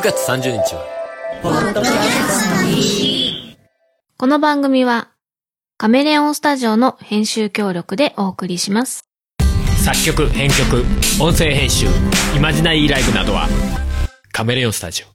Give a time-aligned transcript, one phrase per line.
[0.00, 0.86] 9月30日は、
[4.16, 5.10] この番組は、
[5.76, 9.04] カメレオンスタジオの編集協力でお送りします。
[9.84, 10.86] 作曲、編曲、
[11.22, 11.84] 音声編集、
[12.34, 13.46] イマジナリーライブなどは、
[14.32, 15.06] カメレオンスタジオ。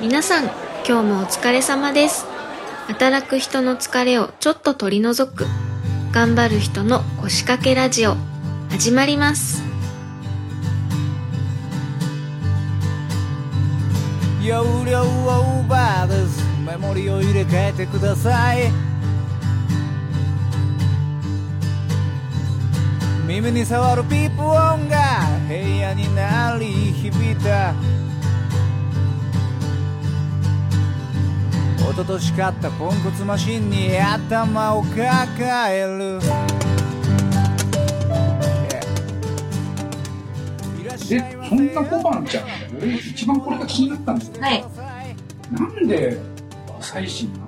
[0.00, 0.44] 皆さん、
[0.88, 2.24] 今日もお疲れ様です。
[2.86, 5.44] 働く人の疲れをちょっと取り除く、
[6.12, 8.16] 頑張る人の腰掛けラジオ、
[8.68, 9.62] 始まります。
[14.44, 18.70] 容量オーバーですメモリを入れ替えてください
[23.26, 27.72] 耳に触るピープ音が部屋に鳴り響いた
[31.92, 36.18] 一昨年買ったポンコツマシンに頭を抱える
[41.06, 42.44] で、そんな小判ちゃん、
[42.78, 44.40] 俺一番これが気になったんですよ。
[44.40, 44.64] はい。
[45.52, 46.18] なんで
[46.80, 47.46] 最新なの？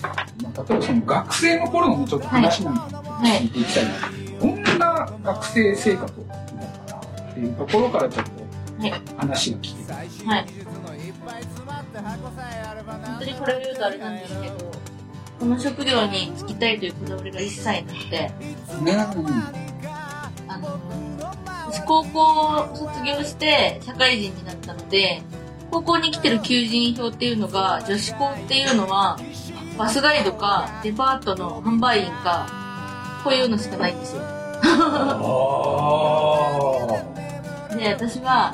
[0.00, 0.26] か。
[0.42, 2.80] まあ、例えばその学生の頃のちょっと話なんで
[3.28, 3.90] 聞いていきたいな。
[4.40, 8.24] どんな学生生活を送ってたのかなっていうところからちょっ
[8.80, 8.92] はい。
[9.02, 9.96] と話が聞けた。
[9.96, 10.02] は
[10.38, 10.46] い。
[12.02, 14.54] 本当にこれを言うとあれなんですけど、
[15.38, 18.30] この職業に就きたいというこだわりが一切なくて、
[20.48, 20.78] あの、
[21.70, 22.20] 私高校
[22.72, 25.22] を卒業して社会人になったので、
[25.70, 29.18] 高校に来てる求人票っていうのが、女子校っていうのは、
[29.78, 32.46] バスガイドか、デパートの販売員か、
[33.24, 34.22] こういうのしかないんですよ。
[34.62, 35.16] あ
[37.76, 38.52] で、私は、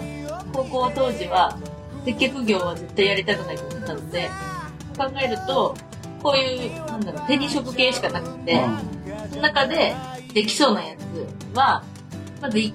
[0.53, 1.59] 高校当時は、
[2.07, 4.31] 接客業は絶対やりたくないと思ったので、
[4.97, 5.75] 考えると、
[6.23, 8.61] こういう、なんだろう、手に職系しかなくて、
[9.31, 9.97] その中で
[10.33, 11.83] できそうなやつは、
[12.41, 12.73] まずい、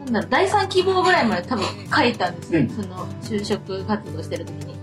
[0.00, 2.60] なんだろう、第3希望ぐらいまで多分書いたんですよ。
[2.60, 4.76] うんその、就職活動してる時に。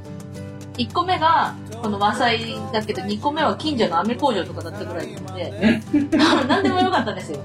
[0.88, 1.54] 1個目が、
[1.84, 5.82] この和裁だけど、2個目は近所の飴工場とかだったぐらいなので、
[6.48, 7.40] 何でもよかったんですよ。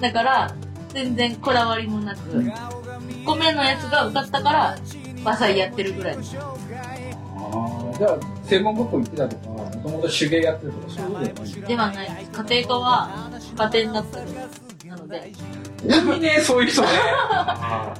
[0.00, 0.54] だから、
[0.94, 4.76] 全然こだわりもなく、1個目のやつが受かったから、
[5.24, 6.36] 和裁やってるぐらいです。
[6.38, 12.30] あーじゃあ専門学校行ってたとかもともと手芸やってるとかそういうことじゃないではないです。
[12.30, 14.26] 家庭科は、家庭になってる。
[14.90, 15.32] なので、
[15.84, 16.88] 多いねそういう人ね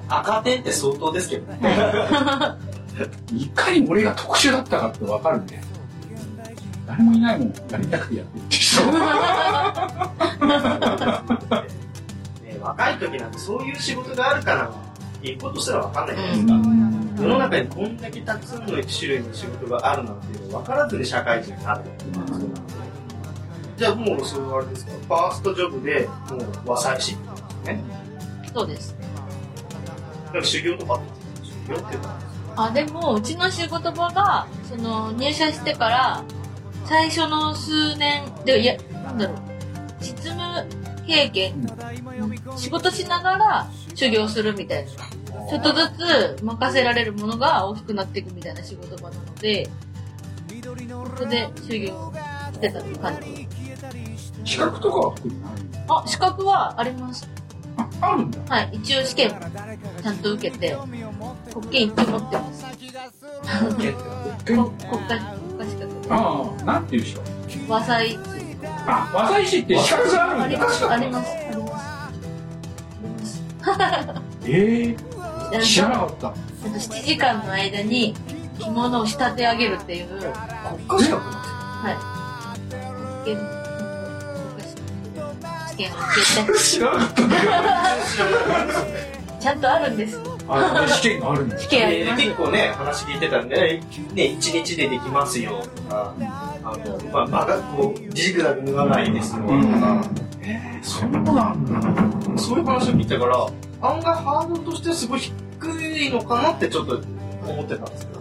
[0.08, 1.60] 赤点って相当ですけどね。
[3.32, 5.62] いかに俺が特殊だったかって分かるね
[6.86, 8.98] 誰もいないもんやりたくてやってるって人ね
[12.60, 14.70] 若い時なんてそういう仕事があるから、
[15.22, 17.22] 行くことすらわかんないじゃないですうか。
[17.22, 22.60] 世の中にこんだけたくさんの種類の仕事があるなんていうの分からずに社会人になるっていうのがそうなんで
[23.76, 27.84] じゃあもうそれはあれですか、ファーストジョブでもう和裁師ってことですね。
[28.54, 28.96] そうです。
[30.26, 36.24] なんか修行とかあったんですか修行っていうのはあ、でも、うちの仕事場が、その、入社してから、
[36.84, 39.36] 最初の数年、で、いや、なんだろう、
[40.00, 40.42] 実務
[41.06, 41.54] 経験、
[42.56, 43.70] 仕事しながら
[44.00, 44.90] 修行するみたいな。
[45.46, 45.90] ちょっとず
[46.38, 49.68] つ任せられるものが大きくなっていくみたいな仕事場なので、
[51.18, 52.12] そこで修行
[52.54, 53.46] してたって感じ。
[54.44, 54.98] 資格とか
[55.92, 57.28] はあ、資格はあります。
[57.76, 59.30] ああるんだはい、一応試験
[60.02, 60.76] ちゃんと受けて、
[61.52, 62.66] 国権一応持ってます。
[63.76, 63.92] 国
[64.44, 65.18] 国家、
[65.68, 67.20] 資格ああなんていう人
[67.68, 68.18] 和裁
[68.86, 71.39] あ和裁師って資格があるんだあります。
[74.46, 74.96] ええ
[75.58, 76.28] あ知らなかった。
[76.28, 76.38] あと
[76.68, 78.14] 7時間の間に
[78.58, 81.18] 着物を仕立て上げるっていう、国家資格なんですよ。
[81.18, 81.96] はい。
[83.24, 83.38] 試験、
[85.70, 86.04] 試験を受
[86.46, 87.22] けて、知らなかった。
[89.40, 90.20] ちゃんとあるんです。
[90.48, 92.18] あ試験があるんだ試験あります。
[92.18, 93.80] で結構ね、話聞いてたんで、ね、
[94.14, 96.14] 1日でできますよとか、
[96.62, 99.54] あの、まあ、まだこう、ジグザグ縫わないですよとか、
[100.50, 102.38] えー、そうなんだ。
[102.38, 103.46] そういう話を聞いたから、
[103.82, 105.32] 案外ハードルとしてはすごい低
[106.06, 107.00] いのかなってちょっと
[107.46, 108.20] 思ってたんですけど。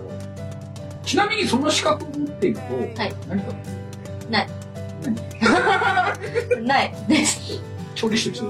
[1.04, 3.52] ちなみにその資格を持っているとはい何か
[4.30, 4.48] ない。
[6.58, 6.66] 何？
[6.68, 7.60] ないです。
[7.96, 8.46] 調理師として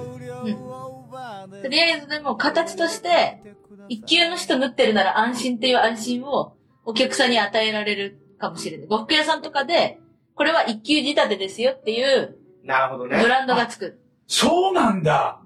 [1.62, 3.42] とりあえずでも形として、
[3.88, 6.54] 一級の人縫ってるなら安心っていう安心を
[6.86, 8.88] お客さんに与えられるかもしれない。
[8.88, 10.00] 呉服屋さんとかで、
[10.36, 13.22] これは一級仕立てですよっていうなるほどね。
[13.22, 14.00] ブランドがつく。
[14.28, 15.40] そうなんだ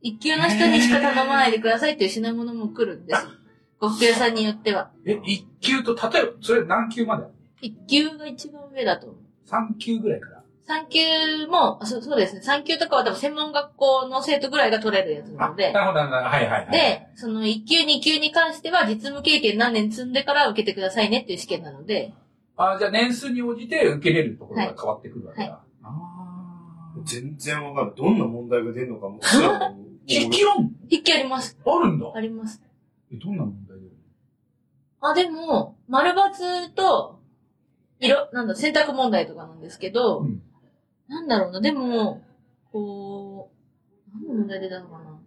[0.00, 3.26] 一級の人にしか頼まないでくださいっていう品物も来るんです。
[3.80, 4.90] 呉服屋さんによっては。
[5.04, 7.24] え一級と例えばそれ何級まで？
[7.60, 9.18] 一級が一番上だと思う。
[9.48, 12.40] 3級ぐらいから？3級も、あそうそうですね。
[12.44, 16.36] 3級とかは多分専門学校の生徒ぐらいが取れるやつなあ、のでな、るほど、なるほど。
[16.36, 16.70] はいはいはい。
[16.72, 22.12] で、その1級、2級に関しては実務経験何年積んでから受けてくださいねっていう試験なので、
[22.56, 25.50] あ、じゃあ年数に応じて受けれるところが変わってくるわけだ。
[25.50, 25.65] はあー
[27.06, 27.94] 全然わかんない。
[27.96, 29.20] どんな問題が出るのかも
[30.06, 31.58] 筆記論筆記あります。
[31.64, 32.12] あるんだ？
[32.14, 32.60] あります。
[33.12, 33.92] え、どんな問題出る
[35.00, 37.20] あ、でも、丸抜と、
[38.00, 40.42] 色、なんだ、選択問題とかなんですけど、うん
[41.08, 42.20] なんだろうな、でも、
[42.72, 43.52] こ
[44.12, 45.20] う、何の問題出たのかな？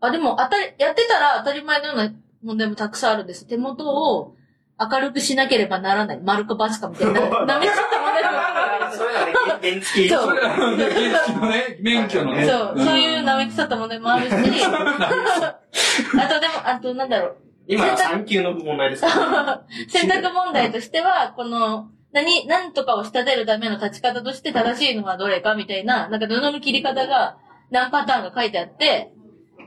[0.00, 2.12] あ、でも、当たり、やってたら当たり前のような
[2.42, 3.46] 問題もたくさんあるんです。
[3.46, 4.34] 手元を
[4.78, 6.20] 明るくしなければならない。
[6.22, 7.46] 丸か×かみたいな。
[7.46, 9.32] なめちゃった問題とかそれはね、
[9.62, 10.08] 原付き。
[10.08, 12.46] そう原付のね、免許のね。
[12.46, 17.36] そう、そういうなめくさった問題もあるし、 あとでも、あとなんだろう。
[17.68, 19.08] 今は3級の問題ですか？
[19.08, 19.62] ら。
[19.88, 27.36] 選択問題としては、この、何、何とかを仕立てるための立ち方として正しいのはどれかみたいな、なんか布の切り方が
[27.70, 29.10] 何パターンか書いてあって、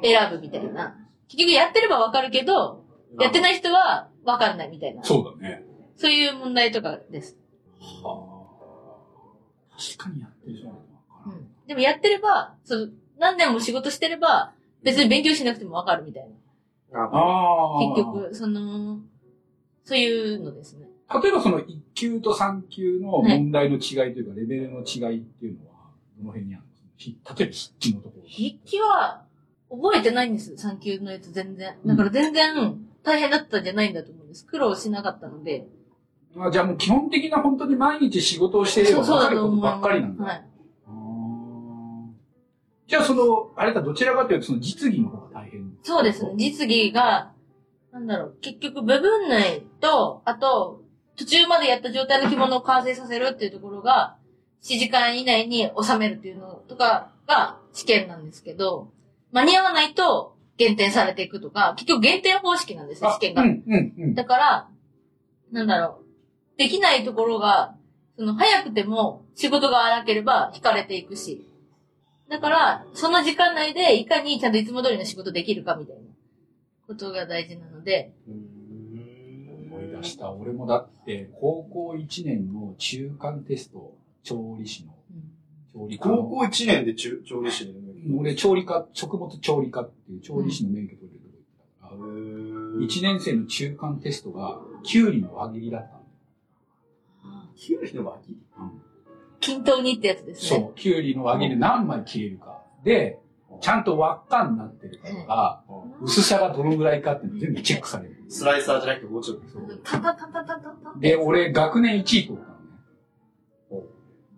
[0.01, 0.95] 選ぶみたいな。
[1.27, 2.83] 結局やってればわかるけど、
[3.17, 5.03] やってない人はわかんないみたいな。
[5.03, 5.63] そうだね。
[5.95, 7.37] そういう問題とかです。
[7.79, 9.77] はあ。
[9.77, 11.47] 確かにやってる人はわからんうん。
[11.67, 14.53] でもやってれば、そう、何年も仕事してれば、
[14.83, 16.29] 別に勉強しなくてもわかるみたい
[16.91, 17.01] な。
[17.01, 17.79] あああ。
[17.79, 17.95] 結。
[18.03, 18.99] 局、その、
[19.83, 20.87] そういうのですね。
[21.21, 23.81] 例えばその1級と3級の問題の違い
[24.13, 28.29] というか、レベルの違いっていうのは、どの辺にあるんですかひ例えば筆記のところ。
[28.29, 29.25] 筆記は、
[29.69, 30.53] 覚えてないんです。
[30.53, 31.75] 3級のやつ全然。
[31.85, 34.45] だから全然大変だったんじゃないんだと思うんです。
[34.45, 35.67] 苦労しなかったので。
[36.37, 38.97] あじゃあもう基本的な本当に毎日仕事をしている。
[38.97, 40.23] ばっかりなんだ。
[40.23, 40.45] はい。
[42.87, 45.71] じゃあその、あれかどちらかというとその実技の方が大変。
[45.83, 46.33] そうですね。
[46.37, 47.31] 実技が、
[47.91, 50.81] なんだろう、結局部分内と、あと、
[51.15, 54.15] 途中までやった状態の着物を完成させるっていうところが、
[54.63, 58.91] 7時間以内に収めるっていうのとかが試験なんですけど、
[59.31, 63.43] 間に合わないと減点されていくとか、結局減点方式なんですね、あ試験が。
[63.43, 64.13] うん、うん、うん。
[64.13, 64.67] だから、
[65.53, 66.57] なんだろう。
[66.57, 67.75] できないところが、
[68.17, 71.45] その、早くても仕事が荒ければ引かれていくし。
[72.27, 76.01] だから、その時間内でいかにちゃんといつも通りの仕事できるかみたいな
[76.87, 80.29] ことが大事なので、思い出した。
[80.29, 84.91] 俺もだって、高校1年の中間テスト、調理師の。
[85.71, 86.17] 調理科の。
[86.17, 87.71] 高校1年で中調理師で
[88.17, 95.99] 俺、調理科、食物調理科っていう調理師の免許取れるとこ行ったから、1年生の中間テストが、キュウリの輪切りだったの。
[97.55, 98.37] キュウリの脇
[99.41, 100.59] 均等にってやつですね。
[100.61, 102.63] そう、キュウリの輪切り何枚切れるか。
[102.83, 103.19] で、
[103.61, 105.63] ちゃんと輪っかになってるかとか、
[106.01, 108.15] 薄さがどのぐらいかっていうの全部チェックされる。
[108.29, 109.33] スライサーじゃなくて包丁。
[109.83, 112.49] タタタタタタタで、俺、学年1位取ったのね。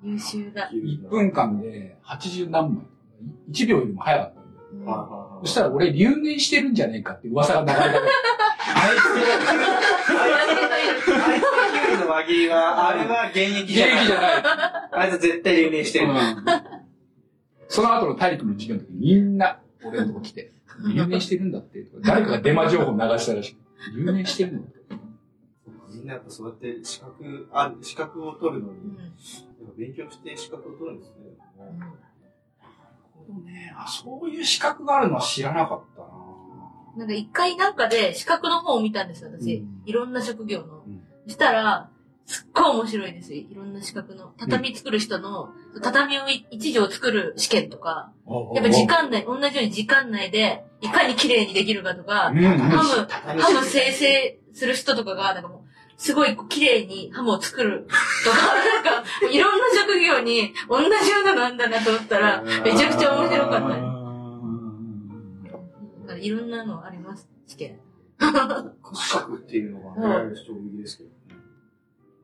[0.04, 0.72] 優秀だ。
[0.74, 2.86] 1分間で80何枚。
[3.52, 4.42] 1秒よりも早かった。
[5.42, 7.84] そしたら俺、留年してるんじゃねえかって噂が流れた。
[7.84, 9.02] あいつ、
[11.14, 13.96] あいつの輪切りは、あれは現役現じゃない。
[13.96, 14.44] 役じゃない。
[14.92, 16.08] あいつ絶対留年してる。
[16.08, 16.16] うん
[17.72, 20.52] その後の体育の授業の時みんな、俺のとこ来て、
[20.94, 21.46] 留年してる。
[21.46, 24.52] んだって、とか誰かがデマ情報流したらしく、留年してる。
[24.52, 24.82] んだって。
[25.94, 28.62] みんなやっぱそうやって資格、ある、資格を取る。
[28.62, 28.78] のに、
[29.78, 30.98] 勉強して資格を取る。
[30.98, 31.32] んですね。
[33.40, 36.08] ねあ、そういう資格があるのは知らなかったな
[36.98, 39.56] なんか一回なんかで資格の方を見たんですよ、私。
[39.56, 40.84] うんいろんな職業の。
[40.86, 41.90] うんそしたら、
[42.26, 43.42] すっごい面白いですよ。
[43.42, 44.34] いろんな資格の。
[44.38, 45.50] 畳作る人の、
[45.82, 48.12] 畳を一畳作る試験とか、
[48.56, 55.61] やっぱ時間内、同じように時間内で、いかに綺麗にできるかとか、うんうんハム、ハム生成する人とかが、なんかもう、
[56.02, 57.86] すごい綺麗にハムを作る
[58.24, 63.60] とか、なんか、いろんな職業に同じようなのあんだなと思ったら、めちゃくちゃ面白か
[66.06, 67.80] ったいろんなのあります、試験。
[68.20, 71.16] 資格っていうのがね、衝撃ですけどね。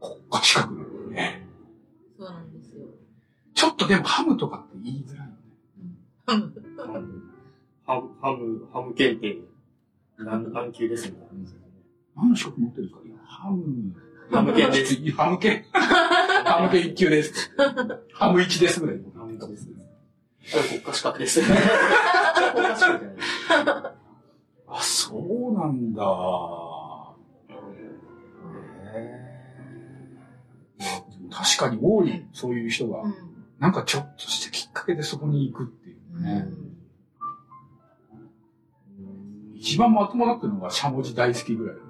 [0.02, 1.48] 国家資格なのね。
[2.18, 2.88] そうなんですよ。
[3.54, 5.40] ちょっとでもハムとかって言いづらいよね。
[6.26, 6.52] ハム。
[7.86, 9.38] ハム、ハム、ハム検定。
[10.18, 11.34] 何、何級ですみたいな。
[12.16, 13.07] 何の資格持ってるんですか？
[13.38, 13.94] ハム。
[14.32, 15.12] ハム検です。
[15.12, 15.66] ハム系。
[15.72, 17.52] ハム系1級です。
[18.14, 18.96] ハム1ですぐらい。
[19.16, 21.42] ハム一ですこれ国家資格です。
[21.42, 23.94] 国家資格じゃない。
[24.70, 26.04] あ、そうなんだ。
[31.30, 33.08] 確かに多い、そういう人がう。
[33.08, 33.14] ん。
[33.60, 36.48] なんかちょっとしたきっかけでそこに行くっていうね。
[39.54, 41.87] 一番まともだったのがしゃもじ大好きぐらい。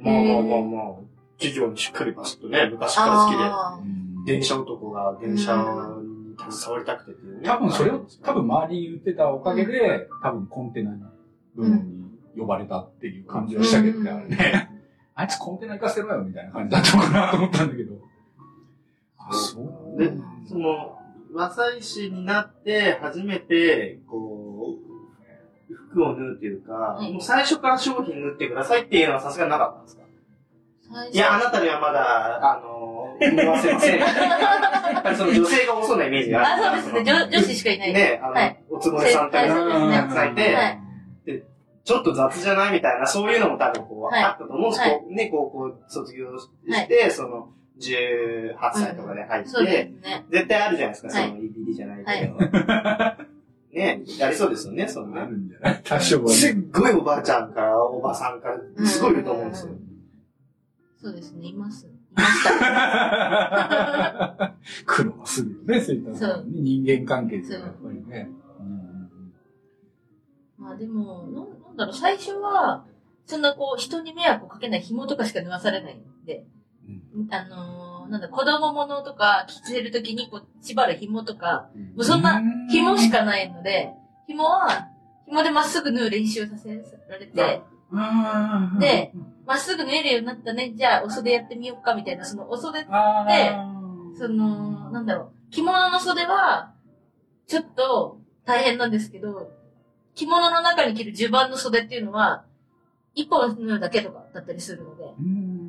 [0.00, 0.94] まあまあまあまあ、
[1.38, 3.36] 企業にしっかりバシッとね、昔から好き
[3.86, 3.96] で。
[4.26, 7.48] 電車男が電車に携わりたくてっていうね。
[7.48, 11.06] 多分それを、多分周りに言ってたおかげで、多分コンテナの
[11.54, 11.86] 部門
[12.34, 14.70] に呼ばれたっていう感じはしたけどね、あれね。
[15.14, 17.94] あいつコンテナ行かせろよみたいな感じだったのかなと思ったんだけど。
[19.18, 19.98] あ、そう。
[19.98, 20.12] で、
[20.46, 20.98] その、
[21.32, 24.45] 和裁師になって初めて、こう、
[25.90, 30.02] 服を縫うっていうか、うんもう最初から商品縫ってくださいっていうのはさすがになかったんですか？
[31.12, 33.98] いや、あなたにはまだ、あの、縫わせません。
[33.98, 36.64] やっぱりその女性が多そうなイメージがある。
[36.64, 37.12] あ、そうですね。
[37.12, 37.92] 女女子しかいない。
[37.92, 38.62] ね、あの、はい。
[38.70, 40.78] おつぼねさんってはいそうですねたくさんいて、はい。
[41.84, 47.48] ちょっと雑じゃないみたいな、そういうのも多分こう、はいあったと思うんですはいこうね、高校卒業して、その、
[47.80, 50.24] 18歳とかで入って、ね。
[50.30, 52.36] 絶対あるじゃないですか、はいその、いびりじゃないけど。
[53.76, 55.30] ね、やりそうですよね、そのあね。
[55.32, 55.80] るんじゃない？
[55.84, 56.64] 多少はすっね。
[56.72, 59.72] ごいおばあちゃんから、おばさんから、すごいいると思うんですよ。
[60.96, 61.46] そうですね。
[61.48, 61.86] います。
[61.86, 62.50] いました。
[64.86, 68.28] 苦労はするよね、そういったのね人間関係ってやっぱりね。
[68.60, 68.86] うん
[70.58, 72.86] まあでも、なんなんだろう、最初は、
[73.26, 76.46] そんなこう、人に迷惑をかけない紐とかしか縫わされないんで、
[77.30, 83.92] あのー、なんだ、子供物とか着せるときにこう、縛る紐とか、もうそんな紐しかないので、
[84.26, 84.88] 紐は、
[85.26, 86.68] 紐でまっすぐ縫う練習をさせ
[87.08, 88.78] られて、うん。
[88.78, 89.12] で、
[89.46, 93.24] まっすぐ縫えるようになったね、じゃあお袖やってみようかみたいな、そのお袖あ
[94.18, 96.72] その、なんだろう、着物の袖は、
[97.46, 99.52] ちょっと大変なんですけど、
[100.14, 102.44] 着物の中に着る襦袢の袖っていうのは、
[103.14, 105.04] 一本縫うだけとかだったりするので、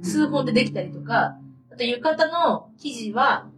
[0.04, 1.38] 数本でできたりとか、
[1.78, 3.52] あと浴衣の生地は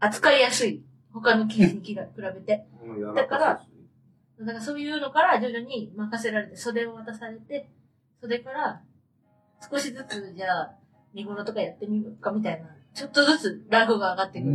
[0.00, 0.82] 扱いやすい。
[1.14, 2.04] 他の生地に比べ
[2.42, 2.66] て。
[3.14, 3.62] だから
[4.38, 7.70] だからそういうのから徐々に任せられて、袖を渡されて、
[8.20, 8.82] 袖から
[9.70, 10.74] 少しずつじゃあ、
[11.14, 14.52] 見頃とかやってみようかみたいな、ちょっとずつラグが上がってくる。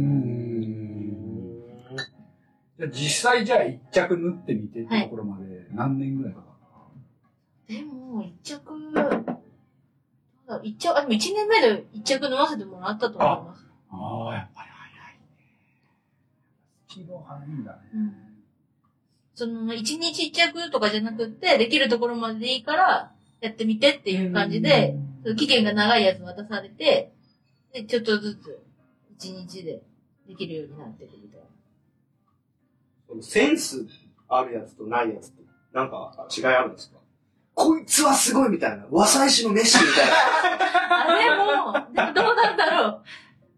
[2.78, 6.46] じゃあ実際じゃあ一着縫ってみてってところまで何年ぐらいかか
[7.68, 8.62] でも、一着、
[10.64, 13.64] 一着、あ、でも一年目で一着飲ませてもらったと思います。
[13.92, 15.22] なああ、やっぱり早いね。
[16.90, 17.80] スピード早いんだね。
[17.94, 18.16] うん。
[19.36, 24.96] その、一日一着とかじゃなくって、できるところまででいいから、やってみてっていう感じで、
[25.38, 27.12] 期限が長いやつ渡されて、
[27.74, 28.60] で、ちょっとずつ、
[29.18, 29.82] 一日で
[30.28, 31.42] できるようになっていくみたい
[33.16, 33.22] な。
[33.24, 33.86] センス
[34.28, 36.98] あるやつとないやつって、なんか違いあるんですか？
[37.56, 38.86] こいつはすごいみたいな。
[38.90, 40.14] 和裁師のメッシみたいな。
[41.06, 43.04] あ、でも、でもどうなんだろう。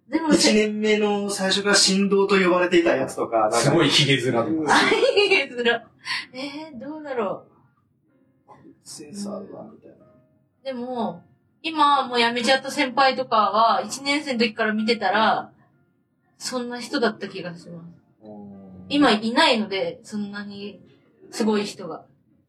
[0.10, 4.74] でも、一年目の最初から振動と呼ばれていたやつとか、すごいヒゲ面とうんか。
[4.76, 5.84] あ、いいですら。
[6.34, 7.46] えー、どうだろ
[8.84, 9.96] センスあるわ、みたいな。
[9.96, 10.00] う。
[10.64, 11.24] でも、
[11.64, 15.52] 今もう辞めちゃった先輩とかは、1年生の時から見てたら、
[16.38, 18.06] そんな人だった気がします。
[18.88, 20.80] 今いないので、そんなに
[21.32, 22.06] すごい人が。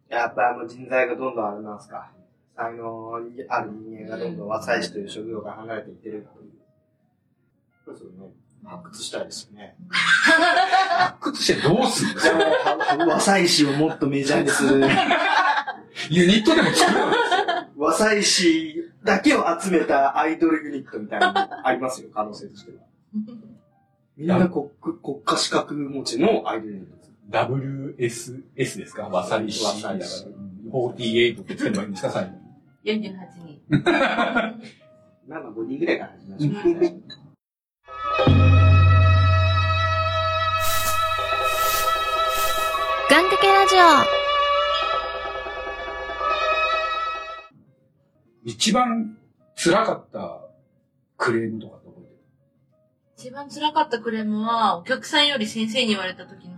[0.08, 2.10] やっぱあの人材がどんどんあれなんですか。
[2.56, 3.18] 才能あ
[3.62, 6.50] る人間がどんどん和裁師という職業から離れていってるっていう。
[7.84, 8.32] そうですよね。
[8.64, 9.76] 発掘したいですよね。
[9.90, 12.20] 発掘してどうすんの？
[12.20, 12.32] じゃ
[12.98, 14.80] あ、和裁師をもっとメジャーにする。
[16.10, 17.12] ユニットでも作るの
[17.76, 22.78] 和裁師だけを集めたアイドルユニットみたいなのありますよ、可能性としては。
[24.16, 26.95] みんな国国家資格持ちのアイドルユニット
[27.28, 28.32] です。
[28.32, 29.08] WS、S ですか？
[29.08, 29.64] 和裁師。
[29.64, 30.46] 和裁師だからうん
[30.90, 32.92] 48ってつければいいんですか、最後に。
[32.92, 33.12] 48
[33.44, 33.82] 人。
[35.28, 36.96] まあまあ5人ぐらいから始めましょうね。
[43.10, 43.80] 願掛けラジオ
[48.44, 49.16] 一番
[49.56, 50.40] 辛かった
[51.16, 52.18] クレームとかって覚えてる？
[53.18, 56.56] 一番辛かったクレームは、お客さんより先生に言われた時の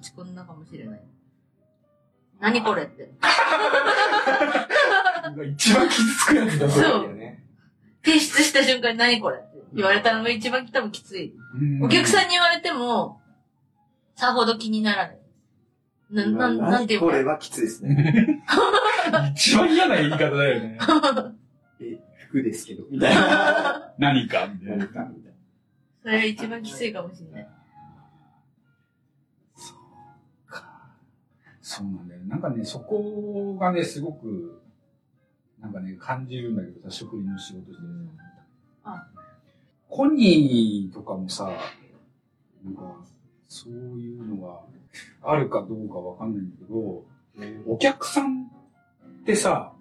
[0.00, 1.00] 落ち込んだかもしれない。
[2.40, 3.10] 何これって。
[5.52, 7.16] 一番傷つくやつだそう。
[8.02, 11.34] 提出した瞬間に何これって言われたのが一番多分きつい。
[11.54, 13.20] うんお客さんに言われても、
[14.16, 15.18] さほど気にならない。
[16.10, 17.06] な、なん、なんていうか。
[17.06, 18.42] これはきついですね。
[19.36, 20.78] 一番嫌な言い方だよね。
[21.80, 23.92] え、服ですけど、みたいな。
[23.98, 24.88] 何か、みたいな。
[26.02, 27.48] それが一番きついかもしれない。
[31.72, 32.20] そうなんだよ。
[32.26, 34.60] なんかね、そこがね、すごく、
[35.60, 37.88] なんかね、感じるんだけどさ、職人の仕事してる
[39.88, 41.52] コニーとかもさ、
[42.64, 42.96] なんか、
[43.46, 44.62] そういうのが
[45.22, 47.04] あるかどうかわかんないんだけど、
[47.66, 48.50] お客さん
[49.22, 49.72] ってさ、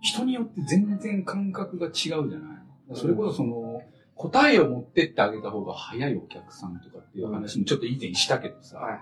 [0.00, 2.54] 人によって全然感覚が違うじゃな
[2.92, 2.94] い？
[2.94, 3.82] それこそその、
[4.14, 9.00] 答えを持ってってあげた方が早いお客さんとかっていう話もちょっと以前したけどさ、はいはい。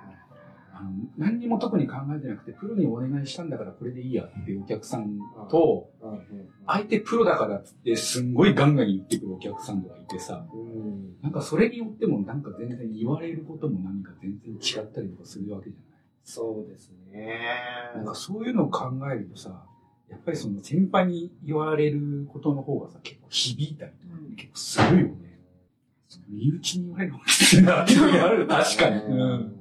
[0.81, 5.19] あの何にも特に考えてなくて、プロにお願いしたんだからこれでいいやっていうお客さん
[5.51, 5.91] と、
[6.67, 15.81] 相手プロだからっつって、すんごいガンガン言ってくるお客さんがいてさ、うんなんかそれによってもなんか全然言われることも何か全然違ったりとかするわけじゃ
[16.25, 17.41] そうですね。
[17.93, 17.97] ない。
[17.97, 19.65] なんかそういうのを考えるとさ、
[20.09, 25.31] やっぱりその先輩に言われることの方がさ、結構響いたりとか、結構するよね。
[26.29, 28.97] 身内に言われるのがきついない確かに。
[28.97, 29.60] うん。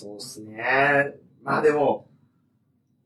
[0.00, 1.14] そうっすね。
[1.42, 2.06] まあでも、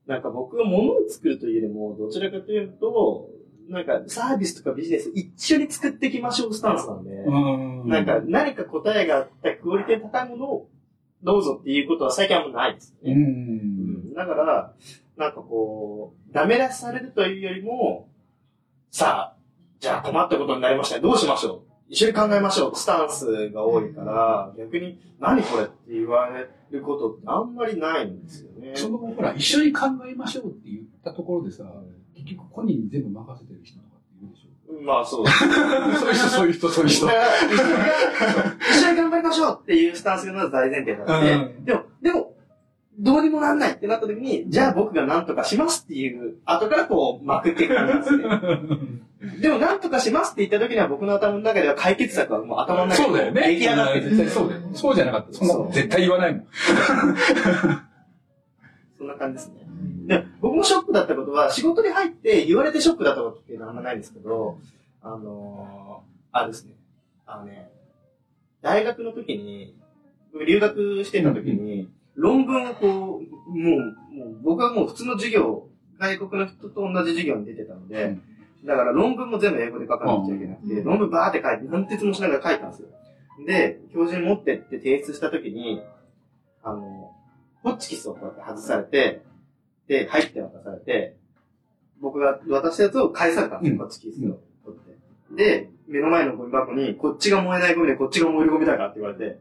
[0.07, 3.31] なんか僕は物を作るというよりも、どちらかというと、
[3.69, 7.31] なんかサービスとかビジネス一緒に作っていきましょうスタンスなんで、う
[7.87, 10.69] んなんか何か答えがあったクオリティの高いものを
[11.23, 13.15] どうぞっていうことは最近はもうないですうね。
[13.15, 14.13] ん。
[14.13, 14.75] だから、
[15.17, 18.09] なんかこう、ダメ出しされるというよりも、
[18.91, 19.37] さあ、
[19.81, 21.01] じゃあ困ったことになりましたね。
[21.03, 21.74] どうしましょう？
[21.95, 22.77] 一緒に考えましょう。
[22.77, 28.73] スタンスが多いから、逆に何これって言われることってあんまりないんですよね。
[28.75, 31.65] そのほら、一緒に考えましょうって言ったところでさ、
[32.17, 34.83] 結局本人に全部任せてる人とかっているでしょ。
[34.83, 35.27] まあそう。
[35.29, 37.07] そういう人、そういう人、そういう人
[38.75, 41.84] 一緒に頑張りましょうっていうスタンスがまず大前提なので、うんでも、
[42.99, 48.25] どうにもなんないってなった時に、じゃあ僕が何とかしますっていう、後からこう、まくっていくんですね。
[49.41, 53.41] でも、何とかしますって言った時には僕の頭の中では解決策はもう頭の中そうだよね。
[53.41, 54.11] 出来上がってる。
[54.11, 54.61] 絶対そうだよ。
[54.75, 55.33] そうじゃなかった。
[55.33, 56.47] そんなこと絶対言わないもん。
[58.99, 59.65] そんな感じですね。
[60.07, 64.59] で、僕もショックだったことは、仕事に入って言われてショックだったことっていうのはあんまないんですけど、
[65.03, 66.75] あのー、あれですね。
[67.27, 67.71] あのね、
[68.63, 69.75] 大学の時に、
[70.33, 75.69] 僕留学してた時に、論文をこう、もう、もう僕はもう普通の授業、
[75.99, 78.17] 外国の人と同じ授業に出てたので、
[78.65, 82.89] だから論文も全部英語で書かなくちゃいけなくて、うん論文バーって書いて、何徹もしながら書いたんですよ。
[83.47, 85.83] で、教授に持ってって提出した時に、
[86.63, 87.13] あの、
[87.63, 89.23] ホッチキスをこうやって外されて、
[89.89, 91.17] で、入って渡されて、
[92.01, 94.81] 僕が渡したやつを返されたんですよ、うんホッチキスを取っ
[95.37, 95.37] て。
[95.37, 99.39] で、目の前のゴミ箱に、こっちが燃えないゴミで、こっちが燃えるゴミだからって言われて、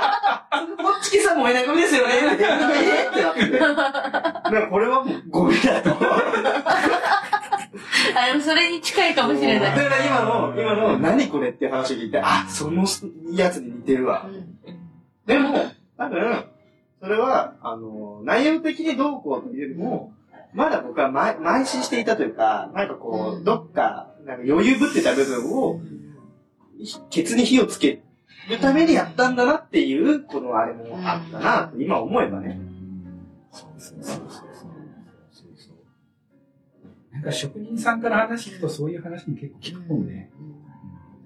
[1.03, 3.59] チキスは燃えないゴミですよねえーってなって。
[3.59, 5.97] だからこれはもうゴミだと。
[8.17, 9.77] あ、でもそれに近いかもしれない。
[9.77, 12.87] だから今の、今の、何これって話を聞いて、あ、その
[13.33, 14.27] やつに似てるわ。
[15.27, 15.59] でも、
[15.99, 16.45] 多分、
[17.01, 20.13] それは、あの、内容的にどうこうというよりも、
[20.55, 25.81] まだ僕はま邁進していたというか、なんかこうんう、どっか、なんか余裕ぶってた部分を、
[26.83, 28.03] ひケツに火をつけ
[28.49, 32.61] るためにやったんだなっていう、このあれもあったなって、今思えばね。
[33.51, 34.49] そうそうそうそうそう
[35.31, 37.15] そうそう。
[37.15, 40.31] なんか職人さんから話聞くとそういう話も結構聞くもんね。
[40.39, 40.43] う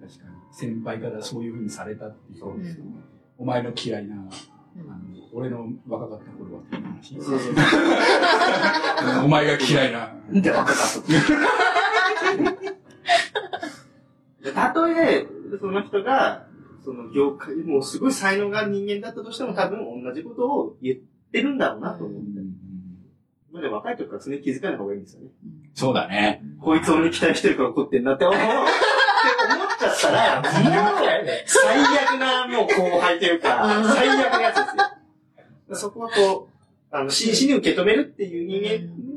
[0.05, 0.31] ん確かに。
[0.53, 2.45] 先輩からそういう風にされたっていう。
[3.39, 4.29] お前の嫌いな、あの
[5.33, 7.15] 俺の若かった頃はっていう話。
[7.21, 7.55] そうそう
[9.17, 10.13] うんお前が嫌いな。
[10.31, 11.01] なんで若かった
[14.45, 15.27] でたとえ、
[15.61, 16.47] その人が、
[16.85, 20.99] その業界、もうすごい才能がある人間だったとしても多分同じことを言っ
[21.31, 22.41] てるんだろうなと思って。
[23.53, 25.31] まあでも若い時から常に気づかない方がいいんですよね。
[25.75, 26.43] そうだね。
[26.61, 28.37] こいつ俺に期待してるから怒ってんなって思う。
[28.37, 30.53] って思っちゃったら、もう
[31.47, 34.77] 最悪なもう後輩というか、最悪なやつです
[35.71, 35.77] よ。
[35.77, 36.55] そこはこう、
[36.93, 38.63] あの、真摯に受け止めるっていう人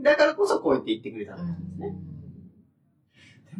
[0.01, 1.95] 間だからこそこうやって言ってくれたんですね。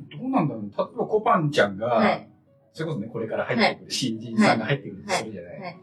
[0.10, 0.64] でもどうなんだろう。
[0.64, 2.30] 例えばコパンちゃんが、はい。
[2.74, 5.78] それこそね、これから入ってくる新人さんが入ってくるとするじゃない、はい。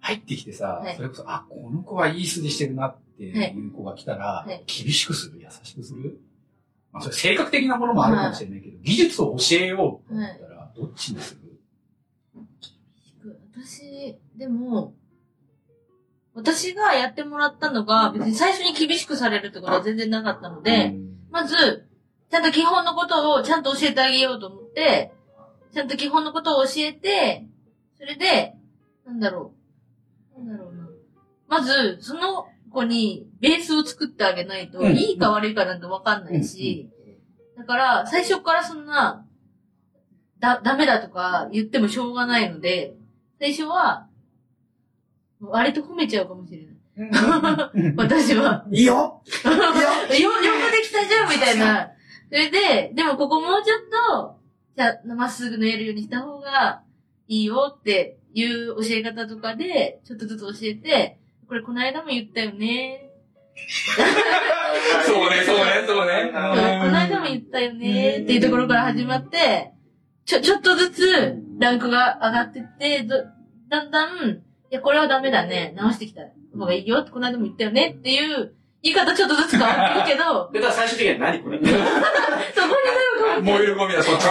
[0.00, 0.96] 入ってきてさ、はい。
[0.96, 4.64] それこそ、あ、この子はいい筋してるなっていう子が来たら、はい。
[4.66, 5.40] 厳しくする？
[5.40, 6.20] 優しくする？
[6.92, 11.40] まあ、それ性格的なものもあるかもしれないけど、技術を教えようと思ったら、どっちにする、
[13.52, 14.94] 私、でも、
[16.34, 20.94] 私がやってもらったのが、別に最初に厳しくされるってことは全然なかったので、
[21.30, 21.86] まず、
[22.30, 25.12] ちゃんと基本のことをちゃんと教えてあげようと思って、
[25.72, 27.46] ちゃんと基本のことを教えて、
[27.98, 28.54] それで、
[29.06, 29.52] なんだろ
[30.36, 30.44] う。
[30.44, 30.88] なんだろうな。
[31.48, 36.88] まず、その子にベースを作ってあげないと、うんいいか悪いかなんてわかんないし、
[37.56, 39.26] だから、最初からそんな、
[40.38, 42.94] だ、ダメだとか言ってもしょうがないので、
[43.38, 44.06] 最初は、
[45.40, 46.80] 割と褒めちゃうかもしれない。
[47.96, 48.66] 私は。
[48.70, 51.90] いいよ よ、よくできたじゃんみたいな。
[52.28, 53.80] それで、でもここもうちょっ
[54.16, 54.39] と、
[54.80, 56.80] じゃあ、まっすぐ縫えるようにした方が
[57.28, 63.10] いいよっていう教え方とかで、ちょっとずつ教えて、これこの間も言ったよね。
[65.04, 66.30] そうね、そうね、そうね。
[66.32, 69.74] この間も言ったよねっていうところから始まって、
[70.24, 73.16] ちょ、ちょっとずつランクが上がってって、ど
[73.68, 74.40] だんだん、い
[74.70, 75.74] や、これはダメだね。
[75.76, 76.22] 直してきた
[76.58, 81.58] 方がいいよってこの間も言ったよねっていう言い方ちょっとずつ変わってるけど、 で、だから最終的には何これ？
[81.60, 81.76] そこに
[83.40, 84.24] 燃えるゴミはそっち。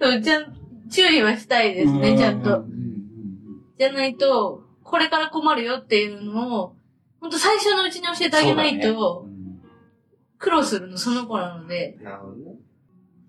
[0.00, 0.56] そう、ちゃん、
[0.90, 2.64] 注意はしたいですね、ちゃんと。
[3.78, 6.76] じゃないと、これから困るよっていうのを、
[7.20, 9.26] ほんと最初のうちに教えてあげないと、
[10.38, 12.56] 苦労するのその子なので、なるほどね。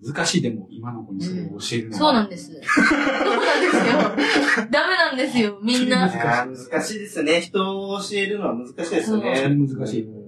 [0.05, 2.51] 難しいでも、今の子にそれを教えるのはそうなんです。
[2.51, 4.67] そうなんですよ。
[4.69, 6.07] ダメなんですよ、みんな。
[6.07, 7.41] 難しいですよね。
[7.41, 9.47] 人を教えるのは難しいですよね。
[9.49, 10.24] 難しい。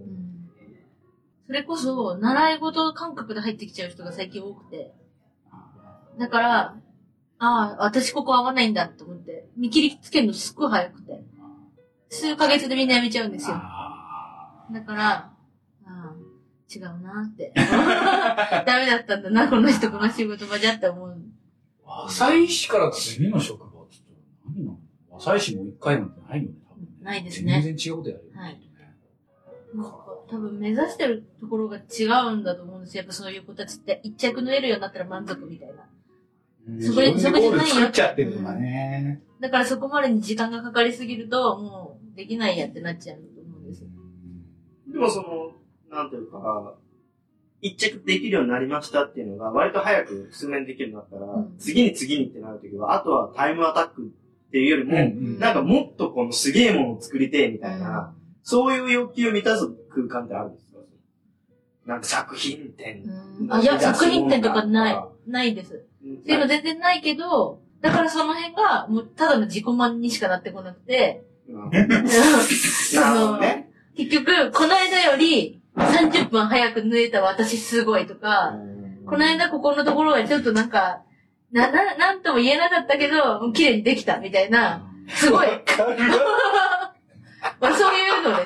[1.48, 4.94] うんそれこそ、習い事感覚で入ってきちゃう人が最近多くて。
[6.20, 6.76] だから、
[7.40, 11.24] ああ、私ここ合わないんだと思って、見切りつけるのすっごい早くて。
[12.10, 13.56] 数ヶ月でみんな辞めちゃうんですよ。
[13.56, 15.36] だから、あ
[15.86, 16.16] あ、
[16.70, 17.54] 違うなって。
[17.56, 21.18] ダメだったんだな、この人この仕事場じゃって思う。
[21.86, 24.12] 浅井市から次の職場って言った
[24.50, 26.90] ら何なの浅井市もう一回なんてないよね、多分ね。
[27.02, 28.38] ないですね全然違うことやるよね。
[28.38, 28.62] はい
[30.30, 33.02] 多分目指してるところが違うんだと思うんですよ。
[33.02, 35.74] やっぱそういう子たちって一着縫えるようになったら満足みたいな。
[35.76, 39.22] うんそこでそこじゃないよ作っちゃってるのがね。
[39.40, 43.90] だからそこまでに時間がかかりすぎると、もうできないやってなっちゃうと思うんですよ。
[44.92, 45.52] でもその、
[45.90, 46.76] なんていうか、
[47.62, 54.12] 一着できるようになりましたっていうのが、割と早く数年できるようになったら、うん次に次にってなるときは、あとはタイムアタック
[54.48, 58.13] っていうよりも、うんなんかもっとこのすげえものを作りてえみたいな、
[58.44, 59.70] そういう欲求を満たす
[60.06, 60.78] 空間ってあるんですか
[61.86, 63.04] なんか作品展。
[63.40, 65.74] うんあ、いや、作品展とかない、ないです。
[65.74, 73.72] っていうの全然ないけど、だからその辺が、もうただの自己満にしかなってこなくて、うん なるほどね。
[73.96, 78.54] 結局、この間より30分早く縫えた私すごいとか、
[79.06, 81.04] この間ここのところがちょっとなんか、
[81.52, 85.48] な、な、なんとも言えなかったけど、綺麗にできたみたいな、すごい。
[87.60, 88.46] まあそういうので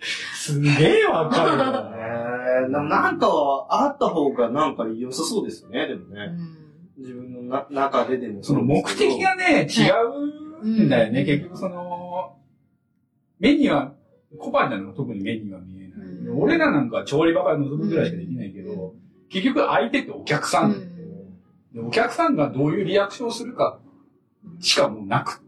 [0.00, 0.52] す。
[0.52, 1.92] すげえわかるわ。
[1.96, 6.22] えー、でもなんかはあった方がなんか良さそうですね、でもね。
[6.22, 6.58] うん
[6.98, 9.88] 自分のな中ででもその目的がね、違
[10.62, 11.20] うんだよね。
[11.20, 12.36] うん結局その、
[13.38, 13.94] 目には、
[14.36, 16.08] コパンちゃんの特に目には見えない。
[16.08, 18.94] うん俺らなんか調理場から覗くぐらいしかできないけど、
[19.30, 20.74] 結局相手ってお客さん、
[21.72, 23.78] でお客さんがどういうリアクションをするか
[24.60, 25.47] しかもうなくって、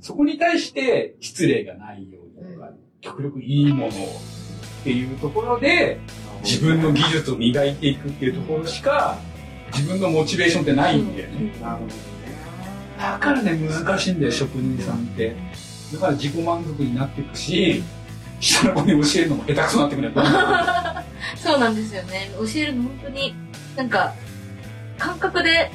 [0.00, 5.98] そこに対して失礼がないようにとか、極力いいものをっていうところで、
[6.44, 9.18] 自分の技術を磨いていくっていうところしか、
[9.72, 11.52] 自分のモチベーションってないんだよね。
[11.60, 11.92] なるほどね。
[12.98, 15.36] だからね、難しいんだよ、職人さんって。
[15.92, 17.82] だから自己満足になっていくし、
[18.40, 20.12] 下の子に教えるのも下手くそになってくる
[21.36, 22.30] そうなんですよね。
[22.38, 23.34] 教えるの本当に、
[23.76, 24.14] なんか、
[24.96, 25.70] 感覚で、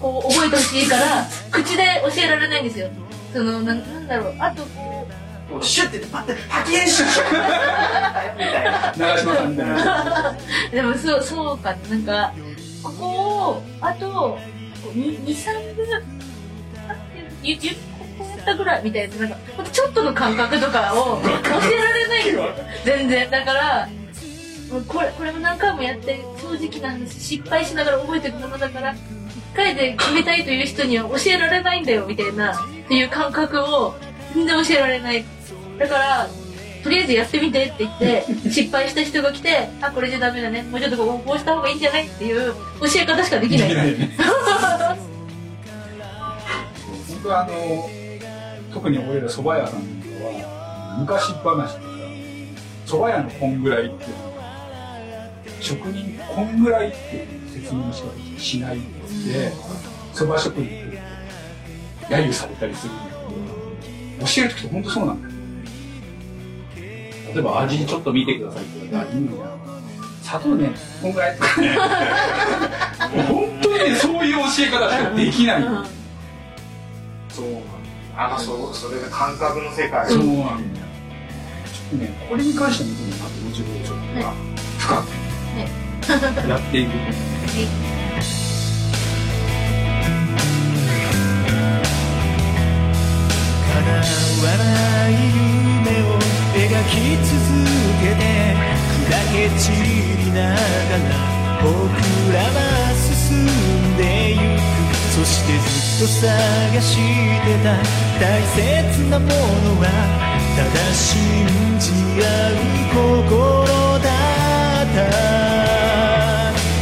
[0.00, 2.88] こう、覚えてほしいから、口で教えられないんですよ。
[3.34, 4.34] その、なんなんだろう。
[4.38, 5.08] あと、こ
[5.50, 8.94] こうシュッてパッてパキンシュッシュッみたいな。
[8.96, 10.36] 長島さんみたいな。
[10.72, 11.78] う、でもそう、そうかね。
[11.90, 12.32] なんか、
[12.80, 13.06] ここ
[13.50, 14.38] を、あと、こ
[14.94, 16.00] う2、2、3分、あ
[17.42, 17.76] 10 10
[18.18, 19.36] 個やったぐらいみたいな、なんか、
[19.72, 22.54] ちょっとの感覚とかを教えられない。
[22.84, 23.30] 全然。
[23.30, 23.88] だから、
[24.86, 29.23] これ、これも何回もやって、正直な話、失敗しながら覚えていくものだから、一
[29.54, 32.56] 回で決めたいという人には教えられないんだよ、みたいな、っ
[32.88, 33.94] ていう感覚を
[34.34, 35.24] 全然教えられない。
[35.78, 36.28] だから、
[36.82, 40.62] とりあえずやってみてって言って、失敗した人が来て、あ、これじゃダメだね。
[40.64, 43.68] もうちょっとこここうした方がいいんじゃないっていう教え方しかできない。
[43.68, 44.10] できないね。
[47.08, 47.88] 本当はあの、
[48.72, 51.54] 特に俺ら蕎麦屋さんなんかは、昔話とか、
[52.86, 54.10] 蕎麦屋のこんぐらいっていう、
[55.60, 58.78] 職人こんぐらいっていう説明の仕方しない
[59.26, 59.52] で、
[60.14, 60.68] 蕎麦職人
[62.08, 65.34] 揶揄されたりするんだけど、教えるときって本当そうなんだよ。
[67.34, 69.58] 例えば味ちょっと見てくださいって言われたら、いいんだよ。
[70.22, 70.70] 砂糖ね、
[71.02, 71.76] こんぐらいとかね。
[73.14, 75.62] もう本当にね、そういう教え方しかできない。
[75.62, 75.84] うん
[77.34, 77.62] そうなん
[78.14, 78.34] だ。
[78.36, 80.06] あ、そう、それが感覚の世界。
[80.08, 80.86] そうなんだよ。
[81.66, 84.04] ちょっとね、これに関しては見てもらって、自分をちょっと
[84.78, 86.90] 深くやっていく。
[86.90, 86.98] 叶
[94.42, 94.62] わな
[95.08, 96.18] い夢を
[96.54, 96.92] 描き
[97.24, 97.32] 続
[98.00, 98.22] けて
[99.04, 101.72] 砕け散りながら僕
[102.32, 102.56] らは
[102.94, 104.60] 進んでゆく。
[105.14, 107.66] そしてずっと探してた。
[108.20, 108.58] 大切
[109.10, 109.32] なもの
[109.80, 109.82] は
[110.56, 111.08] ただ信
[111.78, 111.90] じ
[112.20, 112.54] 合う
[112.92, 113.64] 心
[114.00, 114.04] だ
[114.82, 114.98] った。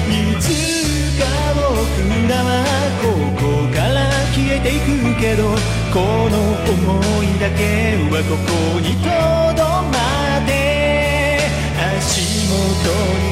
[0.09, 0.45] いつ
[1.19, 1.23] か
[1.55, 1.61] 僕
[2.29, 2.51] らは
[3.03, 3.05] こ
[3.39, 3.43] こ
[3.75, 3.97] から
[4.35, 4.87] 消えていく
[5.21, 5.41] けど
[5.93, 5.97] こ
[6.31, 6.35] の
[6.67, 7.02] 想い
[7.43, 9.11] だけはここにと
[9.59, 11.43] どまって
[11.99, 12.55] 足元
[13.19, 13.32] に